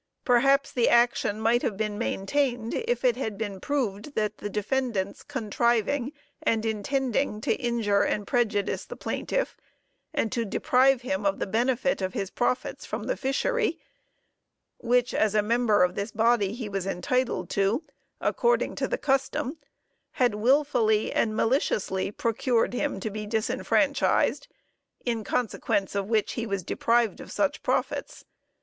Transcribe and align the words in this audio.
Perhaps 0.25 0.71
the 0.71 0.89
action 0.89 1.39
might 1.39 1.61
have 1.61 1.77
been 1.77 1.95
maintained, 1.99 2.73
if 2.73 3.05
it 3.05 3.15
had 3.17 3.37
been 3.37 3.59
proved 3.61 4.15
that 4.15 4.39
the 4.39 4.49
defendants' 4.49 5.21
contriving 5.21 6.11
and 6.41 6.65
intending 6.65 7.39
to 7.41 7.53
injure 7.57 8.01
and 8.01 8.25
prejudice 8.25 8.83
the 8.83 8.95
plaintiff, 8.95 9.55
and 10.11 10.31
to 10.31 10.43
deprive 10.43 11.03
him 11.03 11.23
of 11.23 11.37
the 11.37 11.45
benefit 11.45 12.01
of 12.01 12.13
his 12.15 12.31
profits 12.31 12.83
from 12.83 13.03
the 13.03 13.15
fishery, 13.15 13.77
which 14.79 15.13
as 15.13 15.35
a 15.35 15.43
member 15.43 15.83
of 15.83 15.93
this 15.93 16.09
body 16.11 16.53
he 16.53 16.67
was 16.67 16.87
entitled 16.87 17.47
to, 17.51 17.83
according 18.19 18.73
to 18.73 18.87
the 18.87 18.97
custom, 18.97 19.59
had 20.13 20.33
wilfully 20.33 21.13
and 21.13 21.35
maliciously 21.35 22.11
procured 22.11 22.73
him 22.73 22.99
to 22.99 23.11
be 23.11 23.27
disfranchised, 23.27 24.47
in 25.05 25.23
consequence 25.23 25.93
of 25.93 26.09
which 26.09 26.31
he 26.31 26.47
was 26.47 26.63
deprived 26.63 27.19
of 27.21 27.31
such 27.31 27.61
profits. 27.61 28.25